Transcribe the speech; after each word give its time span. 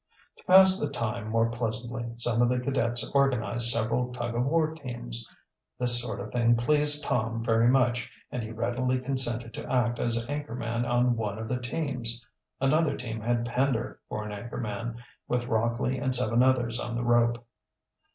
To 0.39 0.43
pass 0.45 0.79
the 0.79 0.89
time 0.89 1.27
more 1.27 1.51
pleasantly 1.51 2.07
some 2.15 2.41
of 2.41 2.49
the 2.49 2.59
cadets 2.59 3.07
organized 3.13 3.69
several 3.69 4.11
tug 4.11 4.33
of 4.33 4.47
war 4.47 4.73
teams. 4.73 5.29
This 5.77 6.01
sort 6.01 6.19
of 6.19 6.31
thing 6.31 6.55
pleased 6.55 7.03
Tom 7.03 7.43
very 7.43 7.67
much 7.67 8.09
and 8.31 8.41
he 8.41 8.49
readily 8.49 8.99
consented 8.99 9.53
to 9.53 9.71
act 9.71 9.99
as 9.99 10.27
anchor 10.27 10.55
man 10.55 10.85
on 10.85 11.15
one 11.15 11.37
of 11.37 11.47
the 11.47 11.59
teams. 11.59 12.25
Another 12.59 12.97
team 12.97 13.21
had 13.21 13.45
Pender 13.45 13.99
for 14.09 14.25
an 14.25 14.31
anchor 14.31 14.57
man, 14.57 14.97
with 15.27 15.45
Rockley 15.45 15.99
and 15.99 16.15
seven 16.15 16.41
others 16.41 16.79
on 16.79 16.95
the 16.95 17.03
rope. 17.03 17.45